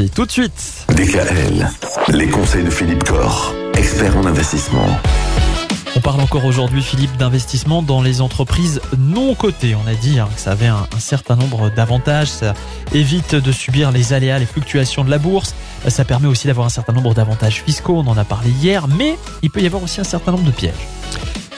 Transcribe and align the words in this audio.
parti, 0.00 0.14
tout 0.14 0.26
de 0.26 0.30
suite. 0.30 0.86
DKL, 0.88 1.68
les 2.08 2.28
conseils 2.28 2.64
de 2.64 2.70
Philippe 2.70 3.04
Corr, 3.04 3.54
expert 3.74 4.16
en 4.16 4.24
investissement. 4.26 4.86
On 5.96 6.00
parle 6.00 6.20
encore 6.20 6.44
aujourd'hui, 6.44 6.82
Philippe, 6.82 7.16
d'investissement 7.16 7.82
dans 7.82 8.00
les 8.00 8.20
entreprises 8.20 8.80
non 8.96 9.34
cotées. 9.34 9.74
On 9.74 9.86
a 9.88 9.94
dit 9.94 10.18
hein, 10.18 10.28
que 10.34 10.40
ça 10.40 10.52
avait 10.52 10.68
un, 10.68 10.86
un 10.94 11.00
certain 11.00 11.36
nombre 11.36 11.70
d'avantages. 11.70 12.28
Ça 12.28 12.54
évite 12.94 13.34
de 13.34 13.52
subir 13.52 13.90
les 13.90 14.12
aléas, 14.12 14.38
les 14.38 14.46
fluctuations 14.46 15.04
de 15.04 15.10
la 15.10 15.18
bourse. 15.18 15.54
Ça 15.88 16.04
permet 16.04 16.28
aussi 16.28 16.46
d'avoir 16.46 16.66
un 16.66 16.70
certain 16.70 16.92
nombre 16.92 17.12
d'avantages 17.12 17.62
fiscaux. 17.66 17.96
On 17.96 18.06
en 18.06 18.16
a 18.16 18.24
parlé 18.24 18.50
hier. 18.50 18.86
Mais 18.86 19.18
il 19.42 19.50
peut 19.50 19.60
y 19.60 19.66
avoir 19.66 19.82
aussi 19.82 20.00
un 20.00 20.04
certain 20.04 20.32
nombre 20.32 20.44
de 20.44 20.52
pièges. 20.52 20.74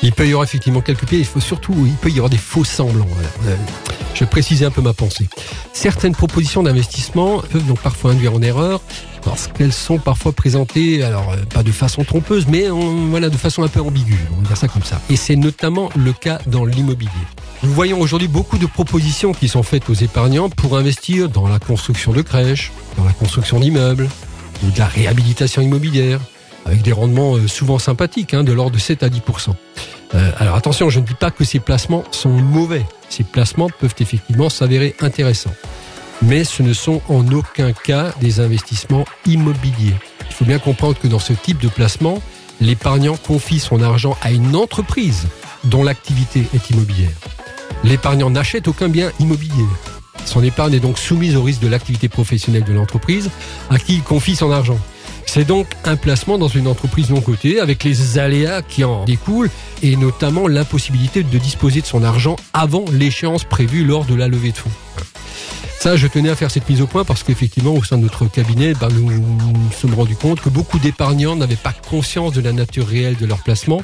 Il 0.02 0.12
peut 0.12 0.24
y 0.24 0.30
avoir 0.30 0.44
effectivement 0.44 0.80
quelques 0.80 1.06
pièges. 1.06 1.20
Il 1.20 1.26
faut 1.26 1.40
surtout, 1.40 1.74
il 1.84 1.94
peut 1.94 2.08
y 2.08 2.14
avoir 2.14 2.30
des 2.30 2.38
faux 2.38 2.64
semblants. 2.64 3.06
Voilà. 3.40 3.56
Je 4.14 4.24
préciser 4.24 4.64
un 4.64 4.70
peu 4.70 4.82
ma 4.82 4.92
pensée. 4.92 5.28
Certaines 5.72 6.14
propositions 6.14 6.62
d'investissement 6.62 7.42
peuvent 7.50 7.66
donc 7.66 7.80
parfois 7.80 8.12
induire 8.12 8.34
en 8.34 8.42
erreur 8.42 8.80
parce 9.24 9.46
qu'elles 9.46 9.72
sont 9.72 9.98
parfois 9.98 10.32
présentées, 10.32 11.02
alors 11.02 11.30
euh, 11.30 11.36
pas 11.52 11.62
de 11.62 11.70
façon 11.70 12.04
trompeuse, 12.04 12.46
mais 12.48 12.66
voilà 12.68 13.28
de 13.30 13.36
façon 13.36 13.62
un 13.62 13.68
peu 13.68 13.80
ambiguë. 13.80 14.18
On 14.32 14.42
va 14.42 14.48
dire 14.48 14.56
ça 14.56 14.68
comme 14.68 14.82
ça. 14.82 15.00
Et 15.10 15.16
c'est 15.16 15.36
notamment 15.36 15.90
le 15.96 16.12
cas 16.12 16.40
dans 16.46 16.64
l'immobilier. 16.64 17.10
Nous 17.62 17.72
voyons 17.72 18.00
aujourd'hui 18.00 18.28
beaucoup 18.28 18.58
de 18.58 18.66
propositions 18.66 19.32
qui 19.32 19.48
sont 19.48 19.62
faites 19.62 19.88
aux 19.88 19.94
épargnants 19.94 20.50
pour 20.50 20.76
investir 20.76 21.28
dans 21.28 21.46
la 21.46 21.60
construction 21.60 22.12
de 22.12 22.22
crèches, 22.22 22.72
dans 22.98 23.04
la 23.04 23.12
construction 23.12 23.60
d'immeubles 23.60 24.08
ou 24.64 24.70
de 24.70 24.78
la 24.78 24.86
réhabilitation 24.86 25.62
immobilière, 25.62 26.20
avec 26.66 26.82
des 26.82 26.92
rendements 26.92 27.36
euh, 27.36 27.46
souvent 27.46 27.78
sympathiques, 27.78 28.34
hein, 28.34 28.42
de 28.42 28.52
l'ordre 28.52 28.72
de 28.72 28.80
7 28.80 29.02
à 29.04 29.08
10 29.08 29.22
euh, 30.14 30.30
alors 30.38 30.56
attention, 30.56 30.90
je 30.90 31.00
ne 31.00 31.06
dis 31.06 31.14
pas 31.14 31.30
que 31.30 31.44
ces 31.44 31.58
placements 31.58 32.04
sont 32.10 32.30
mauvais. 32.30 32.84
Ces 33.08 33.24
placements 33.24 33.70
peuvent 33.70 33.94
effectivement 33.98 34.50
s'avérer 34.50 34.94
intéressants. 35.00 35.54
Mais 36.22 36.44
ce 36.44 36.62
ne 36.62 36.72
sont 36.72 37.00
en 37.08 37.26
aucun 37.32 37.72
cas 37.72 38.12
des 38.20 38.40
investissements 38.40 39.04
immobiliers. 39.26 39.94
Il 40.28 40.34
faut 40.34 40.44
bien 40.44 40.58
comprendre 40.58 40.98
que 40.98 41.08
dans 41.08 41.18
ce 41.18 41.32
type 41.32 41.58
de 41.58 41.68
placement, 41.68 42.22
l'épargnant 42.60 43.16
confie 43.16 43.58
son 43.58 43.82
argent 43.82 44.16
à 44.22 44.30
une 44.30 44.54
entreprise 44.54 45.26
dont 45.64 45.82
l'activité 45.82 46.46
est 46.54 46.70
immobilière. 46.70 47.10
L'épargnant 47.84 48.30
n'achète 48.30 48.68
aucun 48.68 48.88
bien 48.88 49.10
immobilier. 49.18 49.64
Son 50.24 50.42
épargne 50.42 50.74
est 50.74 50.80
donc 50.80 50.98
soumise 50.98 51.36
au 51.36 51.42
risque 51.42 51.60
de 51.60 51.68
l'activité 51.68 52.08
professionnelle 52.08 52.64
de 52.64 52.72
l'entreprise 52.72 53.30
à 53.70 53.78
qui 53.78 53.96
il 53.96 54.02
confie 54.02 54.36
son 54.36 54.52
argent. 54.52 54.78
C'est 55.34 55.46
donc 55.46 55.66
un 55.86 55.96
placement 55.96 56.36
dans 56.36 56.46
une 56.46 56.68
entreprise 56.68 57.08
non 57.08 57.22
cotée 57.22 57.58
avec 57.58 57.84
les 57.84 58.18
aléas 58.18 58.60
qui 58.60 58.84
en 58.84 59.06
découlent 59.06 59.48
et 59.82 59.96
notamment 59.96 60.46
l'impossibilité 60.46 61.22
de 61.22 61.38
disposer 61.38 61.80
de 61.80 61.86
son 61.86 62.04
argent 62.04 62.36
avant 62.52 62.84
l'échéance 62.92 63.44
prévue 63.44 63.82
lors 63.82 64.04
de 64.04 64.14
la 64.14 64.28
levée 64.28 64.52
de 64.52 64.58
fonds. 64.58 64.70
Ça, 65.80 65.96
je 65.96 66.06
tenais 66.06 66.28
à 66.28 66.36
faire 66.36 66.50
cette 66.50 66.68
mise 66.68 66.82
au 66.82 66.86
point 66.86 67.06
parce 67.06 67.22
qu'effectivement, 67.22 67.72
au 67.72 67.82
sein 67.82 67.96
de 67.96 68.02
notre 68.02 68.26
cabinet, 68.26 68.74
ben, 68.74 68.90
nous 68.90 69.10
nous 69.10 69.72
sommes 69.80 69.94
rendus 69.94 70.16
compte 70.16 70.42
que 70.42 70.50
beaucoup 70.50 70.78
d'épargnants 70.78 71.34
n'avaient 71.34 71.56
pas 71.56 71.72
conscience 71.88 72.34
de 72.34 72.42
la 72.42 72.52
nature 72.52 72.86
réelle 72.86 73.16
de 73.16 73.24
leur 73.24 73.42
placement 73.42 73.80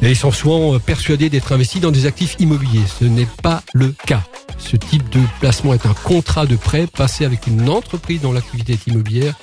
et 0.00 0.08
ils 0.08 0.16
sont 0.16 0.32
souvent 0.32 0.78
persuadés 0.78 1.28
d'être 1.28 1.52
investis 1.52 1.82
dans 1.82 1.90
des 1.90 2.06
actifs 2.06 2.36
immobiliers. 2.38 2.86
Ce 2.98 3.04
n'est 3.04 3.28
pas 3.42 3.62
le 3.74 3.94
cas. 4.06 4.22
Ce 4.60 4.76
type 4.76 5.08
de 5.10 5.20
placement 5.40 5.74
est 5.74 5.84
un 5.86 5.94
contrat 6.04 6.46
de 6.46 6.54
prêt 6.56 6.86
passé 6.86 7.24
avec 7.24 7.46
une 7.46 7.68
entreprise 7.68 8.20
dont 8.20 8.32
l'activité 8.32 8.74
est 8.74 8.86
immobilière. 8.86 9.34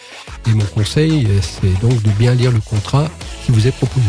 Et 0.47 0.51
mon 0.51 0.63
conseil, 0.65 1.25
euh, 1.29 1.39
c'est 1.41 1.79
donc 1.81 2.01
de 2.01 2.09
bien 2.11 2.33
lire 2.33 2.51
le 2.51 2.59
contrat 2.61 3.07
qui 3.45 3.51
vous 3.51 3.67
est 3.67 3.71
proposé. 3.71 4.05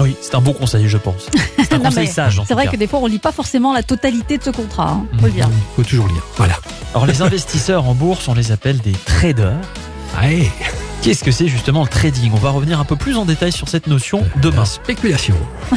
Oui, 0.00 0.14
c'est 0.22 0.34
un 0.34 0.40
bon 0.40 0.52
conseil, 0.52 0.88
je 0.88 0.96
pense. 0.96 1.28
C'est 1.58 1.74
un 1.74 1.78
conseil 1.80 2.06
sage, 2.06 2.40
C'est 2.48 2.54
vrai 2.54 2.64
cas. 2.64 2.70
que 2.70 2.76
des 2.76 2.86
fois, 2.86 3.00
on 3.00 3.06
lit 3.06 3.18
pas 3.18 3.32
forcément 3.32 3.72
la 3.74 3.82
totalité 3.82 4.38
de 4.38 4.42
ce 4.42 4.50
contrat. 4.50 4.90
Hein, 4.92 5.06
faut 5.20 5.26
le 5.26 5.32
dire. 5.32 5.46
Il 5.50 5.76
faut 5.76 5.88
toujours 5.88 6.08
lire. 6.08 6.22
Voilà. 6.36 6.58
Alors, 6.94 7.06
les 7.06 7.20
investisseurs 7.20 7.86
en 7.86 7.94
bourse, 7.94 8.26
on 8.26 8.32
les 8.34 8.50
appelle 8.50 8.78
des 8.78 8.92
traders. 8.92 9.60
Allez, 10.18 10.50
Qu'est-ce 11.02 11.22
que 11.24 11.30
c'est 11.30 11.48
justement 11.48 11.82
le 11.82 11.88
trading? 11.88 12.30
On 12.34 12.38
va 12.38 12.50
revenir 12.50 12.78
un 12.80 12.84
peu 12.84 12.96
plus 12.96 13.16
en 13.16 13.24
détail 13.24 13.52
sur 13.52 13.68
cette 13.68 13.86
notion 13.86 14.22
demain. 14.42 14.58
la 14.60 14.64
spéculation. 14.66 15.36